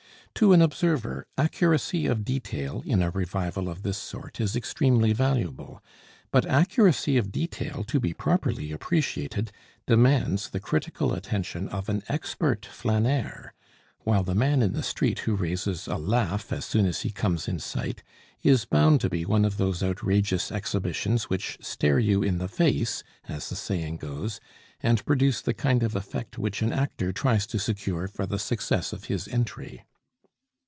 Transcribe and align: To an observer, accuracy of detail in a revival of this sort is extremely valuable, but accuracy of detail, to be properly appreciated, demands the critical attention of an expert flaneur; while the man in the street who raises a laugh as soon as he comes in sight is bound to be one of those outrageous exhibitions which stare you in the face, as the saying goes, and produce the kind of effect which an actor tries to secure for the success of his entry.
To 0.35 0.53
an 0.53 0.61
observer, 0.61 1.27
accuracy 1.37 2.07
of 2.07 2.23
detail 2.25 2.81
in 2.85 3.03
a 3.03 3.11
revival 3.11 3.69
of 3.69 3.83
this 3.83 3.97
sort 3.97 4.39
is 4.41 4.55
extremely 4.55 5.13
valuable, 5.13 5.83
but 6.31 6.47
accuracy 6.47 7.17
of 7.17 7.31
detail, 7.31 7.83
to 7.83 7.99
be 7.99 8.13
properly 8.13 8.71
appreciated, 8.71 9.51
demands 9.85 10.49
the 10.49 10.61
critical 10.61 11.13
attention 11.13 11.67
of 11.69 11.89
an 11.89 12.01
expert 12.07 12.65
flaneur; 12.65 13.53
while 13.99 14.23
the 14.23 14.33
man 14.33 14.63
in 14.63 14.71
the 14.73 14.81
street 14.81 15.19
who 15.19 15.35
raises 15.35 15.85
a 15.85 15.97
laugh 15.97 16.51
as 16.51 16.65
soon 16.65 16.87
as 16.87 17.01
he 17.01 17.11
comes 17.11 17.47
in 17.47 17.59
sight 17.59 18.01
is 18.41 18.65
bound 18.65 18.99
to 19.01 19.09
be 19.09 19.25
one 19.25 19.45
of 19.45 19.57
those 19.57 19.83
outrageous 19.83 20.51
exhibitions 20.51 21.25
which 21.29 21.57
stare 21.61 21.99
you 21.99 22.23
in 22.23 22.39
the 22.39 22.47
face, 22.47 23.03
as 23.27 23.49
the 23.49 23.55
saying 23.55 23.97
goes, 23.97 24.39
and 24.79 25.05
produce 25.05 25.41
the 25.41 25.53
kind 25.53 25.83
of 25.83 25.95
effect 25.95 26.39
which 26.39 26.63
an 26.63 26.71
actor 26.73 27.11
tries 27.13 27.45
to 27.45 27.59
secure 27.59 28.07
for 28.07 28.25
the 28.25 28.39
success 28.39 28.91
of 28.91 29.03
his 29.05 29.27
entry. 29.27 29.83